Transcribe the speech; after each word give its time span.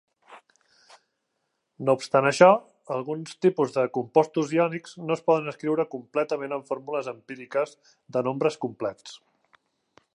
No 1.89 1.93
obstant 1.97 2.27
això, 2.29 2.47
alguns 2.95 3.35
tipus 3.47 3.75
de 3.75 3.83
compostos 3.97 4.55
iònics 4.59 4.97
no 5.09 5.17
es 5.17 5.23
poden 5.27 5.53
escriure 5.53 5.85
completament 5.93 6.57
amb 6.57 6.73
formules 6.73 7.11
empíriques 7.13 7.75
de 8.17 8.25
nombres 8.29 8.59
complets. 8.65 9.21